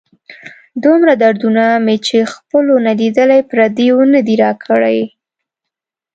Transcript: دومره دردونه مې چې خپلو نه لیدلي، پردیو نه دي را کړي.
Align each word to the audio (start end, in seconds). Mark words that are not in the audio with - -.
دومره 0.83 1.13
دردونه 1.23 1.63
مې 1.85 1.95
چې 2.07 2.17
خپلو 2.33 2.73
نه 2.85 2.91
لیدلي، 2.99 3.39
پردیو 3.49 3.97
نه 4.13 4.21
دي 4.27 4.35
را 4.43 4.51
کړي. 4.65 5.01